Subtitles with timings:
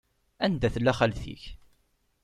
[0.45, 1.43] Anda tella xalti-k?